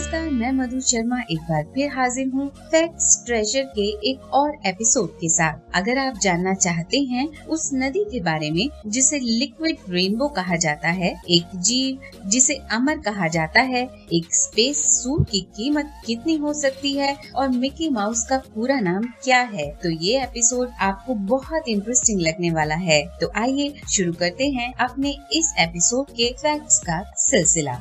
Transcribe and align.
नमस्कार 0.00 0.30
मैं 0.30 0.50
मधु 0.52 0.80
शर्मा 0.80 1.18
एक 1.30 1.38
बार 1.38 1.62
फिर 1.64 1.90
हाजिर 1.90 2.28
हूँ 2.28 2.46
फैक्ट्स 2.48 3.22
ट्रेजर 3.26 3.62
के 3.62 4.10
एक 4.10 4.20
और 4.32 4.52
एपिसोड 4.66 5.08
के 5.10 5.28
साथ 5.28 5.58
अगर 5.74 5.98
आप 5.98 6.18
जानना 6.22 6.54
चाहते 6.54 6.98
हैं 7.00 7.46
उस 7.46 7.70
नदी 7.74 8.04
के 8.04 8.20
बारे 8.20 8.50
में, 8.50 8.68
जिसे 8.86 9.18
लिक्विड 9.18 9.76
रेनबो 9.88 10.28
कहा 10.28 10.56
जाता 10.56 10.88
है, 10.88 11.14
एक 11.30 11.44
जीव, 11.56 11.98
जिसे 12.26 12.54
अमर 12.72 12.98
कहा 12.98 13.28
जाता 13.28 13.60
है, 13.60 13.82
एक 14.12 14.34
स्पेस 14.34 14.78
सूट 15.02 15.28
की 15.30 15.40
कीमत 15.40 15.92
कितनी 16.06 16.36
हो 16.36 16.52
सकती 16.52 16.92
है 16.92 17.14
और 17.36 17.48
मिकी 17.48 17.88
माउस 17.88 18.24
का 18.24 18.38
पूरा 18.54 18.80
नाम 18.80 19.02
क्या 19.24 19.42
है 19.42 19.70
तो 19.82 19.90
ये 19.90 20.22
एपिसोड 20.22 20.70
आपको 20.80 21.14
बहुत 21.14 21.68
इंटरेस्टिंग 21.68 22.20
लगने 22.20 22.50
वाला 22.50 22.74
है 22.74 23.02
तो 23.20 23.32
आइए 23.36 23.72
शुरू 23.88 24.12
करते 24.12 24.48
हैं 24.50 24.72
अपने 24.80 25.10
इस 25.32 25.54
एपिसोड 25.58 26.06
के 26.10 26.32
फैक्ट्स 26.32 26.78
का 26.78 27.02
सिलसिला 27.16 27.78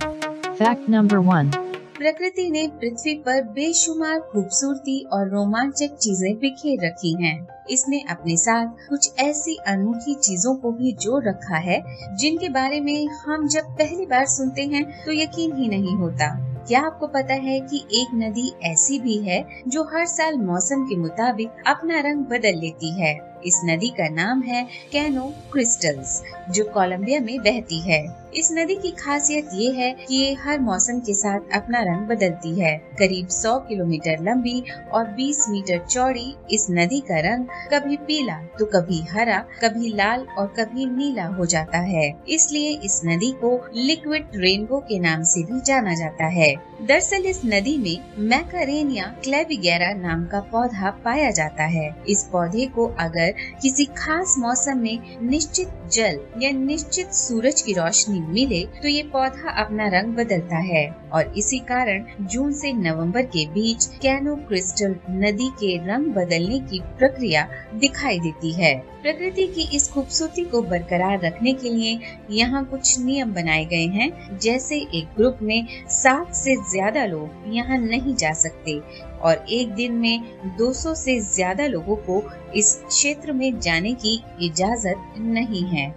Fact 0.60 0.90
number 0.90 1.22
one. 1.22 1.69
प्रकृति 2.00 2.50
ने 2.50 2.68
पृथ्वी 2.74 3.14
पर 3.16 3.42
बेशुमार 3.54 4.20
खूबसूरती 4.32 5.00
और 5.14 5.30
रोमांचक 5.30 5.96
चीज़ें 5.96 6.36
बिखेर 6.40 6.86
रखी 6.86 7.12
हैं। 7.24 7.36
इसने 7.70 8.00
अपने 8.10 8.38
साथ 8.38 8.88
कुछ 8.90 9.20
ऐसी 9.20 9.56
अनूठी 9.68 10.14
चीज़ों 10.18 10.56
को 10.56 10.72
भी 10.72 10.92
जोड़ 11.02 11.24
रखा 11.28 11.58
है, 11.60 11.82
जिनके 12.16 12.50
बारे 12.50 12.80
में 12.82 13.08
हम 13.26 13.48
जब 13.48 13.76
पहली 13.78 14.06
बार 14.06 14.26
सुनते 14.28 14.66
हैं 14.66 14.86
तो 15.06 15.12
यकीन 15.14 15.56
ही 15.56 15.68
नहीं 15.70 15.96
होता 15.96 16.36
क्या 16.68 16.80
आपको 16.82 17.08
पता 17.08 17.34
है 17.34 17.60
कि 17.62 17.78
एक 17.94 18.08
नदी 18.16 18.52
ऐसी 18.64 19.00
भी 19.00 19.18
है, 19.20 19.44
जो 19.68 19.84
हर 19.84 20.06
साल 20.06 20.38
मौसम 20.40 20.84
के 20.86 20.96
मुताबिक 20.96 21.64
अपना 21.68 22.00
रंग 22.00 22.26
बदल 22.26 22.60
लेती 22.60 22.92
है 22.94 23.14
इस 23.46 23.62
नदी 23.66 23.90
का 23.90 24.08
नाम 24.10 24.42
है 24.42 24.64
कैनो 24.92 25.34
क्रिस्टल्स, 25.52 26.22
जो 26.50 26.64
कोलंबिया 26.64 27.20
में 27.20 27.38
बहती 27.40 27.80
है। 27.82 28.04
इस 28.36 28.50
नदी 28.52 28.76
की 28.76 28.90
खासियत 28.92 29.50
ये 29.54 29.72
है 29.72 29.92
कि 30.08 30.16
ये 30.16 30.34
हर 30.34 30.60
मौसम 30.60 31.00
के 31.00 31.14
साथ 31.14 31.54
अपना 31.54 31.82
रंग 31.82 32.08
बदलती 32.08 32.60
है। 32.60 32.76
करीब 33.00 33.28
100 33.28 33.58
किलोमीटर 33.60 34.24
लंबी 34.24 34.64
और 34.92 35.08
20 35.12 35.46
मीटर 35.50 35.80
चौड़ी 35.86 36.36
इस 36.52 36.68
नदी 36.70 37.00
का 37.00 37.20
रंग 37.20 37.46
कभी 37.74 37.98
पीला 37.98 38.38
तो 38.60 38.66
कभी 38.66 39.02
हरा, 39.12 39.38
कभी 39.62 39.94
लाल 39.94 40.26
और 40.38 40.48
कभी 40.60 40.86
नीला 40.86 41.26
हो 41.26 41.46
जाता 41.46 41.78
है। 41.78 42.12
इसलिए 42.30 42.72
इस 42.76 43.02
नदी 43.06 43.32
को 43.32 43.52
लिक्विड 43.76 44.28
रेनबो 44.36 44.80
के 44.80 45.00
नाम 45.00 45.24
से 45.24 45.44
भी 45.44 45.60
जाना 45.62 45.96
जाता 45.96 46.26
है। 46.26 46.54
दरअसल 46.82 47.26
इस 47.26 47.42
नदी 47.46 47.78
में 47.78 48.28
मैकारेनिया 48.28 49.06
क्लेविगेरा 49.24 49.92
नाम 49.94 50.26
का 50.26 50.40
पौधा 50.42 50.90
पाया 51.06 51.32
जाता 51.32 51.64
है। 51.64 51.90
इस 52.10 52.24
पौधे 52.32 52.66
को 52.66 52.86
अगर 53.00 53.29
किसी 53.62 53.86
खास 53.86 54.36
मौसम 54.38 54.78
में 54.78 55.20
निश्चित 55.22 55.68
जल 55.92 56.20
या 56.42 56.52
निश्चित 56.52 57.12
सूरज 57.14 57.62
की 57.62 57.74
रोशनी 57.74 58.20
मिले 58.20 58.64
तो 58.82 58.88
ये 58.88 59.04
पौधा 59.04 59.50
अपना 59.52 59.88
रंग 59.88 60.16
बदलता 60.16 60.58
है। 60.58 60.96
और 61.14 61.34
इसी 61.38 61.60
कारण 61.60 62.06
जून 62.22 62.52
से 62.52 62.74
नवंबर 62.74 63.22
के 63.26 63.46
बीच 63.46 63.86
कैनो 64.02 64.36
क्रिस्टल 64.36 64.96
नदी 65.10 65.50
के 65.50 65.76
रंग 65.88 66.06
बदलने 66.06 66.60
की 66.60 66.80
प्रक्रिया 67.00 67.48
दिखाई 67.76 68.20
देती 68.20 68.52
है 68.54 68.74
प्रकृति 69.02 69.48
की 69.48 69.68
इस 69.76 69.90
खूबसूरती 69.92 70.44
को 70.44 70.62
बरकरार 70.62 71.20
रखने 71.22 71.54
के 71.54 71.70
लिए 71.70 72.00
यहाँ 72.32 72.64
कुछ 72.66 73.00
नियम 73.00 73.34
बनाए 73.34 73.66
गए 73.66 73.86
हैं, 73.88 74.38
जैसे 74.40 74.80
एक 74.94 75.08
ग्रुप 75.18 75.38
में 75.42 75.68
सात 75.90 76.34
से 76.36 76.56
ज़्यादा 76.72 77.06
लोग 77.06 77.56
यहाँ 77.56 77.78
नहीं 77.78 78.16
जा 78.16 78.34
सकते 78.34 78.80
और 79.22 79.46
एक 79.50 79.74
दिन 79.76 79.94
में 79.94 80.58
200 80.58 80.96
से 80.96 81.20
ज़्यादा 81.20 81.68
लोगों 81.68 81.96
को 82.10 82.22
इस 82.56 82.76
क्षेत्र 82.88 83.32
में 83.32 83.60
जाने 83.60 83.94
की 83.94 84.22
इजाज़त 84.42 85.14
नहीं 85.20 85.64
है 85.66 85.90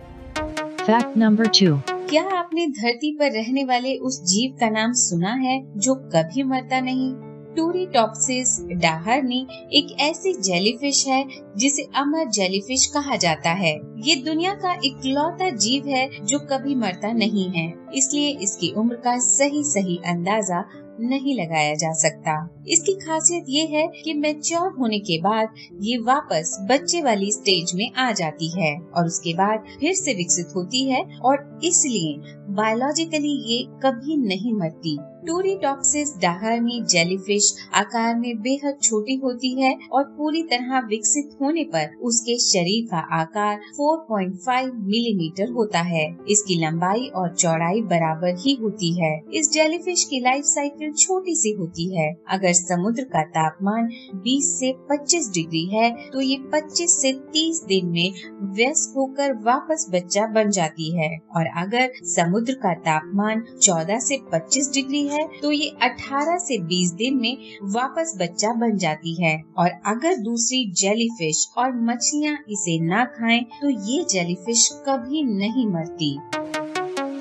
फैक्ट 0.83 1.17
नंबर 1.17 1.47
two. 1.47 1.92
क्या 2.13 2.23
आपने 2.23 2.67
धरती 2.67 3.17
पर 3.21 3.31
रहने 3.31 3.65
वाले 3.65 3.97
उस 3.97 4.23
जीव 4.25 4.57
का 4.61 4.71
नाम 4.71 4.93
सुना 4.93 5.33
है 5.33 5.79
जो 5.79 5.95
कभी 5.95 6.43
मरता 6.43 6.81
नहीं? 6.81 7.15
टूरी 7.57 7.87
टूरीटॉप्सिस 7.87 8.67
डाहरनी 8.83 9.47
एक 9.73 10.01
ऐसी 10.01 10.33
जेलीफिश 10.33 11.07
है 11.07 11.29
जिसे 11.57 11.83
अमर 11.83 12.29
जेलीफिश 12.29 12.87
कहा 12.87 13.17
जाता 13.17 13.51
है। 13.51 13.81
ये 13.99 14.17
दुनिया 14.17 14.55
का 14.55 14.75
इकलौता 14.85 15.51
जीव 15.51 15.89
है 15.89 16.27
जो 16.27 16.39
कभी 16.39 16.75
मरता 16.75 17.13
नहीं 17.13 17.51
है, 17.51 17.75
इसलिए 17.95 18.29
इसकी 18.29 18.73
उम्र 18.73 18.95
का 18.95 19.19
सही 19.19 19.65
सही 19.65 20.01
अंदाज़ा 20.07 20.65
नहीं 21.01 21.35
लगाया 21.41 21.75
जा 21.75 21.93
सकता। 21.93 22.35
इसकी 22.69 22.93
खासियत 22.95 23.45
ये 23.49 23.65
है 23.67 23.87
कि 24.05 24.15
मैच्योर 24.15 24.71
होने 24.79 24.99
के 24.99 25.21
बाद 25.21 25.55
ये 25.83 25.97
वापस 25.99 26.57
बच्चे 26.71 27.03
वाली 27.03 27.31
स्टेज 27.33 27.73
में 27.75 27.93
आ 27.93 28.13
जाती 28.13 28.51
है 28.61 28.79
और 28.97 29.07
उसके 29.07 29.35
बाद 29.35 29.65
फिर 29.81 29.95
से 29.95 30.15
विकसित 30.15 30.57
होती 30.57 30.85
है 30.91 31.03
और 31.19 31.61
इसलिए 31.65 32.42
बायोलॉजिकली 32.53 33.33
ये 33.53 33.63
कभी 33.83 34.17
नहीं 34.17 34.53
मरती। 34.53 34.99
टूरीटॉक्सिस 35.27 36.17
डाहरनी 36.23 36.83
जेलीफिश 36.91 37.55
आकार 37.75 38.15
में 38.21 38.41
बेहद 38.41 38.79
छोटी 38.83 39.15
होती 39.15 39.63
है 39.63 39.79
और 39.93 40.05
पूरी 40.05 40.43
तरह 40.43 40.79
विकसित 40.81 41.37
होने 41.43 41.65
पर 41.65 41.95
उसके 42.03 42.39
शरीर 42.39 42.87
का 42.87 42.99
आकार 43.21 43.61
4.5 43.75 44.73
मिलीमीटर 44.75 45.47
mm 45.47 45.55
होता 45.55 45.81
है। 45.81 46.05
इसकी 46.31 46.55
लंबाई 46.61 47.07
और 47.07 47.35
चौड़ाई 47.35 47.81
बराबर 47.83 48.35
ही 48.39 48.55
होती 48.55 48.93
है। 49.01 49.21
इस 49.35 49.51
जेलीफिश 49.53 50.05
की 50.05 50.21
लाइफ 50.21 50.45
साइकिल 50.45 50.93
छोटी 50.93 51.35
सी 51.35 51.53
होती 51.53 51.89
है। 51.97 52.13
अगर 52.29 52.53
समुद्र 52.53 53.05
का 53.05 53.23
तापमान 53.23 53.89
20 54.25 54.51
से 54.61 54.73
25 54.91 55.31
डिग्री 55.35 55.65
है 55.67 55.91
तो 56.11 56.21
ये 56.21 56.39
25 56.55 56.99
से 57.03 57.13
30 57.33 57.65
दिन 57.69 57.87
में 57.87 58.13
व्यस्त 58.57 58.95
होकर 58.97 59.33
वापस 59.33 59.87
बच्चा 59.95 60.27
बन 60.27 60.51
जाती 60.51 60.91
है। 60.99 61.11
और 61.37 61.47
अगर 61.57 61.91
समुद्र 62.03 62.42
का 62.51 62.75
तापमान 62.75 63.45
14 63.63 63.99
से 63.99 64.19
25 64.35 64.75
डिग्री 64.75 65.07
है 65.09 65.29
तो 65.43 65.53
ये 65.53 65.71
18 65.83 66.39
से 66.39 66.59
20 66.59 66.95
दिन 66.95 67.17
में 67.17 67.37
वापस 67.63 68.19
बच्चा 68.21 68.49
बन 68.49 68.77
जाती 68.77 69.25
है। 69.25 69.43
और 69.59 69.71
अगर 69.87 70.17
दूसरी 70.17 70.73
जेलीफिश 70.73 71.49
और 71.59 71.73
मछलियाँ 71.83 72.35
इसे 72.49 72.81
ना 72.81 73.05
खाएँ 73.05 73.41
तो 73.41 73.71
ये 73.71 74.05
जेलीफिश 74.05 74.69
कभी 74.89 75.23
नहीं 75.23 75.67
मरती। 75.67 76.19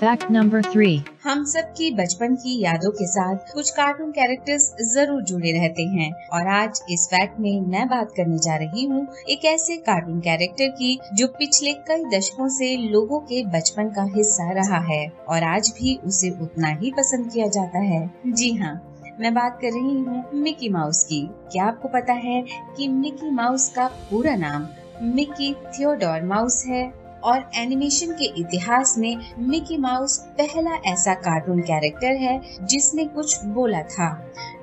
Fact 0.02 0.30
नंबर 0.32 0.62
थ्री 0.64 0.96
हम 1.24 1.44
सब 1.46 1.66
की 1.78 1.90
बचपन 1.96 2.36
की 2.36 2.58
यादों 2.60 2.90
के 2.92 3.06
साथ 3.08 3.52
कुछ 3.54 3.70
कार्टून 3.70 4.12
कैरेक्टर्स 4.12 4.64
ज़रूर 4.84 5.22
जुड़े 5.22 5.52
रहते 5.52 5.84
हैं। 5.88 6.10
और 6.30 6.48
आज 6.50 6.80
इस 6.92 7.06
फैक्ट 7.08 7.40
में 7.40 7.68
मैं 7.68 7.88
बात 7.88 8.14
करने 8.18 8.38
जा 8.38 8.56
रही 8.56 8.86
हूँ 8.86 9.06
एक 9.30 9.46
ऐसे 9.46 9.76
कार्टून 9.80 10.20
कैरेक्टर 10.20 10.70
की 10.70 10.98
जो 11.14 11.28
पिछले 11.28 11.74
कई 11.88 12.04
दशकों 12.16 12.48
से 12.48 12.76
लोगों 12.92 13.20
के 13.22 13.44
बचपन 13.48 13.90
का 13.90 14.04
हिस्सा 14.16 14.50
रहा 14.52 14.80
है। 14.86 15.06
और 15.30 15.44
आज 15.44 15.70
भी 15.80 15.96
उसे 16.06 16.30
उतना 16.44 16.70
ही 16.82 16.92
पसंद 16.92 17.32
किया 17.34 17.48
जाता 17.48 17.80
है। 17.80 18.02
जी 18.28 18.52
हाँ 18.54 18.74
मैं 19.20 19.34
बात 19.34 19.60
कर 19.62 19.72
रही 19.72 20.00
हूँ 20.00 20.24
मिकी 20.34 20.70
माउस 20.70 21.04
की। 21.04 21.22
क्या 21.52 21.66
आपको 21.66 21.90
पता 21.90 22.14
है 22.24 22.42
कि 22.78 22.88
मिकी 22.88 23.30
माउस 23.32 23.70
का 23.70 23.88
पूरा 24.10 24.36
नाम 24.38 24.68
मिकी 25.06 25.54
थियोडोर 25.54 26.24
माउस 26.26 26.64
है? 26.68 27.01
और 27.24 27.50
एनिमेशन 27.56 28.12
के 28.12 28.26
इतिहास 28.42 28.96
में 28.98 29.18
मिकी 29.40 29.78
माउस 29.78 30.18
पहला 30.38 30.76
ऐसा 30.92 31.14
कार्टून 31.14 31.62
कैरेक्टर 31.62 32.16
है 32.18 32.40
जिसने 32.64 33.06
कुछ 33.06 33.44
बोला 33.46 33.82
था। 33.84 34.10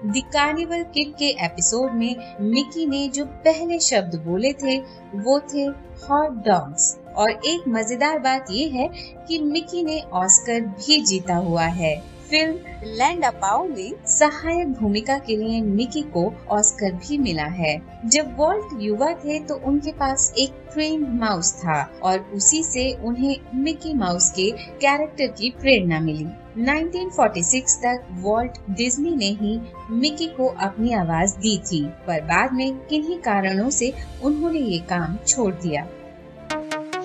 द 0.06 0.22
कार्निवल 0.32 0.82
किड 0.94 1.14
के 1.14 1.28
एपिसोड 1.44 1.92
में 1.92 2.14
मिकी 2.40 2.86
ने 2.86 3.06
जो 3.08 3.24
पहले 3.24 3.78
शब्द 3.78 4.14
बोले 4.26 4.52
थे, 4.52 4.78
वो 5.14 5.38
थे 5.54 5.64
हॉट 6.04 6.44
डॉग्स 6.44 6.96
और 7.16 7.30
एक 7.30 7.68
मज़ेदार 7.68 8.18
बात 8.18 8.46
ये 8.50 8.68
है 8.68 8.88
कि 9.28 9.38
मिकी 9.38 9.82
ने 9.82 10.00
ऑस्कर 10.12 10.60
भी 10.60 11.00
जीता 11.00 11.36
हुआ 11.36 11.64
है। 11.64 12.17
फ़िल्म 12.30 12.88
लैंड 12.96 13.24
अपाओ 13.24 13.62
में 13.66 13.92
सहायक 14.06 14.72
भूमिका 14.72 15.16
के 15.18 15.36
लिए 15.36 15.60
मिकी 15.60 16.02
को 16.02 16.24
ऑस्कर 16.50 16.92
भी 16.94 17.18
मिला 17.18 17.44
है। 17.44 17.80
जब 18.06 18.34
वॉल्ट 18.36 18.82
युवा 18.82 19.12
थे 19.14 19.38
तो 19.40 19.54
उनके 19.64 19.92
पास 19.92 20.32
एक 20.38 20.50
ट्रेन 20.72 21.06
माउस 21.20 21.52
था 21.54 21.80
और 22.02 22.18
उसी 22.34 22.62
से 22.62 22.92
उन्हें 23.04 23.36
मिकी 23.54 23.94
माउस 23.94 24.30
के 24.30 24.50
कैरेक्टर 24.80 25.26
की 25.26 25.50
प्रेरणा 25.50 26.00
मिली। 26.00 26.26
1946 26.58 27.76
तक 27.76 28.06
वॉल्ट 28.20 28.58
डिज्नी 28.70 29.16
ने 29.16 29.30
ही 29.40 29.60
मिकी 29.90 30.26
को 30.26 30.46
अपनी 30.46 30.92
आवाज़ 30.92 31.36
दी 31.36 31.58
थी, 31.58 31.84
पर 32.06 32.20
बाद 32.20 32.52
में 32.52 32.78
किन्हीं 32.80 33.18
कारणों 33.18 33.70
से 33.70 33.92
उन्होंने 34.22 34.60
ये 34.60 34.78
काम 34.78 35.16
छोड़ 35.26 35.54
दिया। 35.54 35.86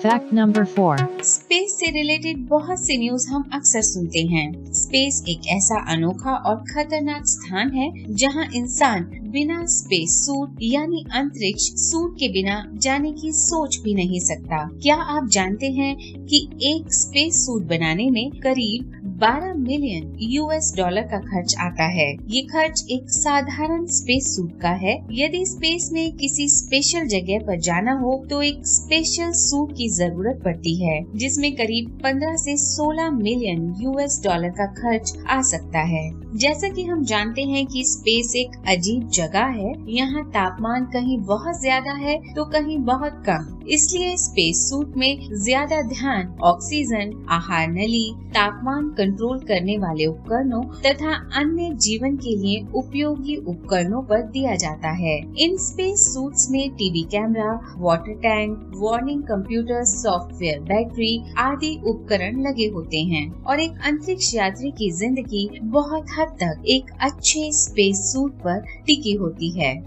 Fact 0.04 0.32
नंबर 0.32 0.64
फोर 0.64 0.96
स्पेस 1.24 1.76
से 1.80 1.90
रिलेटेड 1.90 2.38
बहुत 2.48 2.78
सी 2.78 2.96
न्यूज़ 2.98 3.28
हम 3.28 3.44
अक्सर 3.54 3.82
सुनते 3.82 4.18
हैं। 4.18 4.72
स्पेस 4.72 5.24
एक 5.28 5.46
ऐसा 5.46 5.78
अनोखा 5.92 6.30
और 6.30 6.56
खतरनाक 6.56 7.26
स्थान 7.26 7.70
है, 7.70 8.14
जहाँ 8.14 8.46
इंसान 8.54 9.04
बिना 9.24 9.64
स्पेस 9.66 10.10
सूट 10.26 10.58
यानी 10.62 11.04
अंतरिक्ष 11.12 11.62
सूट 11.62 12.14
के 12.14 12.28
बिना 12.28 12.72
जाने 12.74 13.12
की 13.12 13.32
सोच 13.32 13.78
भी 13.78 13.94
नहीं 13.94 14.20
सकता। 14.20 14.64
क्या 14.82 14.96
आप 14.96 15.28
जानते 15.28 15.70
हैं 15.70 15.96
कि 16.26 16.48
एक 16.62 16.92
स्पेस 16.94 17.46
सूट 17.46 17.62
बनाने 17.62 18.10
में 18.10 18.30
करीब 18.30 19.03
12 19.14 19.52
मिलियन 19.56 20.16
यूएस 20.22 20.72
डॉलर 20.76 21.02
का 21.02 21.18
खर्च 21.20 21.54
आता 21.60 21.84
है। 21.88 22.06
ये 22.28 22.40
खर्च 22.44 22.84
एक 22.92 23.10
साधारण 23.10 23.84
स्पेस 23.88 24.34
सूट 24.36 24.60
का 24.60 24.70
है। 24.78 24.94
यदि 25.12 25.44
स्पेस 25.46 25.88
में 25.92 26.16
किसी 26.16 26.48
स्पेशल 26.48 27.06
जगह 27.08 27.46
पर 27.46 27.60
जाना 27.60 27.92
हो 28.00 28.16
तो 28.30 28.40
एक 28.42 28.66
स्पेशल 28.66 29.30
सूट 29.36 29.72
की 29.72 29.88
ज़रूरत 29.90 30.40
पड़ती 30.44 30.74
है, 30.76 30.98
जिसमें 31.16 31.50
करीब 31.54 31.98
15 32.04 32.36
से 32.36 32.56
16 32.58 33.10
मिलियन 33.12 33.72
यूएस 33.80 34.20
डॉलर 34.24 34.50
का 34.50 34.66
खर्च 34.74 35.14
आ 35.28 35.40
सकता 35.44 35.82
है। 35.86 36.04
जैसा 36.36 36.68
कि 36.68 36.84
हम 36.84 37.04
जानते 37.04 37.42
हैं 37.44 37.64
कि 37.66 37.82
स्पेस 37.86 38.32
एक 38.36 38.56
अजीब 38.68 39.08
जगह 39.14 39.44
है। 39.58 39.72
यहाँ 39.88 40.24
तापमान 40.30 40.84
कहीं 40.92 41.18
बहुत 41.26 41.60
ज़्यादा 41.60 41.92
है 41.98 42.18
तो 42.34 42.44
कहीं 42.50 42.78
बहुत 42.84 43.22
कम। 43.28 43.50
इसलिए 43.68 44.16
स्पेस 44.16 44.68
सूट 44.68 44.96
में 44.96 45.28
ज़्यादा 45.34 45.80
ध्यान 45.88 46.36
ऑक्सीजन 46.44 47.12
आहार 47.30 47.68
नली, 47.68 48.10
तापमान 48.34 48.88
कंट्रोल 49.04 49.38
करने 49.38 49.78
वाले 49.78 50.06
उपकरणों 50.06 50.62
तथा 50.80 51.14
अन्य 51.40 51.70
जीवन 51.78 52.16
के 52.16 52.36
लिए 52.36 52.66
उपयोगी 52.74 53.36
उपकरणों 53.36 54.02
पर 54.02 54.22
दिया 54.22 54.54
जाता 54.56 54.90
है। 54.90 55.16
इन 55.38 55.56
स्पेस 55.56 56.04
सूट्स 56.14 56.50
में 56.50 56.70
TV 56.70 57.02
camera 57.02 57.52
water 57.78 58.12
tank 58.12 58.72
warning 58.76 59.22
computer 59.22 59.84
software 59.84 60.60
battery 60.60 61.24
आदि 61.38 61.82
उपकरण 61.86 62.40
लगे 62.40 62.66
होते 62.68 63.00
हैं। 63.02 63.42
और 63.42 63.60
एक 63.60 63.70
अंतरिक्ष 63.84 64.34
यात्री 64.34 64.70
की 64.70 64.90
ज़िंदगी 64.90 65.48
बहुत 65.62 66.06
हद 66.18 66.36
तक 66.42 66.62
एक 66.66 66.90
अच्छे 67.00 67.52
स्पेस 67.52 67.96
सूट 68.12 68.32
पर 68.32 68.60
टिकी 68.86 69.12
होती 69.12 69.50
है। 69.50 69.84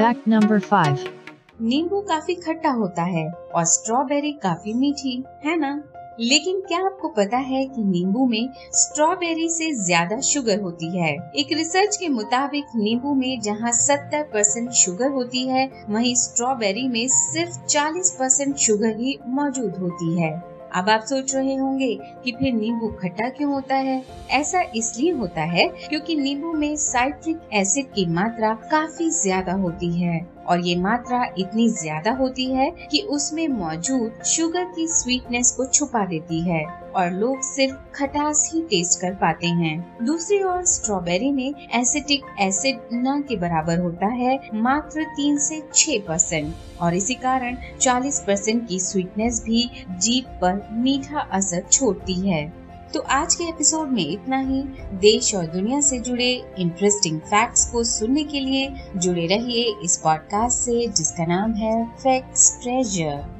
Fact 0.00 0.28
number 0.28 0.60
5. 0.64 0.98
नींबू 1.62 2.00
काफ़ी 2.00 2.34
खट्टा 2.34 2.70
होता 2.70 3.02
है 3.02 3.30
और 3.30 3.64
स्ट्रॉबेरी 3.64 4.32
काफ़ी 4.32 4.74
मीठी 4.74 5.24
है 5.46 5.58
ना? 5.58 5.72
लेकिन 6.20 6.60
क्या 6.60 6.78
आपको 6.78 7.08
पता 7.08 7.36
है 7.36 7.64
कि 7.64 7.84
नींबू 7.84 8.26
में 8.26 8.48
स्ट्रॉबेरी 8.72 9.48
से 9.48 9.72
ज़्यादा 9.72 10.20
शुगर 10.20 10.60
होती 10.60 10.98
है? 10.98 11.32
एक 11.36 11.52
रिसर्च 11.52 11.96
के 11.96 12.08
मुताबिक, 12.08 12.64
नींबू 12.76 13.14
में 13.14 13.40
जहाँ 13.40 13.72
70 13.72 14.22
परसेंट 14.22 14.70
शुगर 14.70 15.10
होती 15.10 15.46
है, 15.48 15.70
वहीं 15.90 16.14
स्ट्रॉबेरी 16.14 16.88
में 16.88 17.08
सिर्फ़ 17.08 17.66
40 17.66 18.10
परसेंट 18.10 18.56
शुगर 18.56 18.96
ही 18.96 19.18
मौजूद 19.26 19.76
होती 19.76 20.20
है। 20.20 20.50
अब 20.72 20.88
आप 20.88 21.00
सोच 21.00 21.34
रहे 21.34 21.54
होंगे 21.54 21.98
कि 22.24 22.32
फिर 22.32 22.52
नींबू 22.52 22.88
खट्टा 22.88 23.28
क्यों 23.28 23.52
होता 23.52 23.74
है? 23.74 24.04
ऐसा 24.30 24.62
इसलिए 24.76 25.12
होता 25.12 25.42
है 25.42 25.68
क्योंकि 25.68 26.14
नींबू 26.14 26.52
में 26.52 26.76
साइट्रिक 26.76 27.40
एसिड 27.52 27.86
की 27.86 28.06
मात्रा 28.06 28.54
काफ़ी 28.54 29.10
ज़्यादा 29.10 29.52
होती 29.52 30.02
है। 30.02 30.39
और 30.50 30.66
ये 30.66 30.74
मात्रा 30.76 31.24
इतनी 31.38 31.68
ज़्यादा 31.70 32.12
होती 32.12 32.44
है 32.46 32.70
कि 32.90 33.00
उसमें 33.10 33.46
मौजूद 33.48 34.22
शुगर 34.26 34.64
की 34.66 34.86
स्वीटनेस 34.88 35.50
को 35.56 35.66
छुपा 35.66 36.04
देती 36.06 36.40
है 36.40 36.64
और 36.90 37.10
लोग 37.10 37.42
सिर्फ़ 37.44 37.74
खटास 37.94 38.50
ही 38.54 38.62
टेस्ट 38.62 39.00
कर 39.00 39.14
पाते 39.14 39.46
हैं। 39.46 40.04
दूसरी 40.04 40.42
ओर 40.42 40.64
स्ट्रॉबेरी 40.66 41.30
में 41.32 41.68
एसिटिक 41.74 42.24
एसिड 42.40 42.80
न 42.94 43.20
के 43.28 43.36
बराबर 43.36 43.78
होता 43.78 44.06
है 44.14 44.38
मात्र 44.54 45.04
तीन 45.16 45.38
से 45.38 45.62
छह 45.74 46.06
परसेंट 46.08 46.54
और 46.80 46.94
इसी 46.94 47.14
कारण 47.16 47.56
40 47.80 48.18
परसेंट 48.26 48.66
की 48.68 48.80
स्वीटनेस 48.80 49.42
भी 49.46 49.68
जीप 49.90 50.38
पर 50.42 50.66
मीठा 50.74 51.20
असर 51.32 51.64
छोड़ती 51.72 52.14
है। 52.28 52.59
तो 52.94 53.00
आज 53.00 53.34
के 53.34 53.44
एपिसोड 53.44 53.88
में 53.88 54.08
इतना 54.08 54.38
ही। 54.38 54.62
देश 54.98 55.34
और 55.34 55.46
दुनिया 55.46 55.80
से 55.80 55.98
जुड़े 55.98 56.54
इंटरेस्टिंग 56.58 57.20
फैक्ट्स 57.20 57.70
को 57.70 57.84
सुनने 57.84 58.24
के 58.24 58.40
लिए 58.40 58.72
जुड़े 58.96 59.26
रहिए 59.26 59.74
इस 59.84 59.96
पॉडकास्ट 59.96 60.58
से, 60.58 60.86
जिसका 60.86 61.26
नाम 61.26 61.52
है 61.52 61.84
फैक्ट्स 61.84 62.58
ट्रेजर 62.62 63.39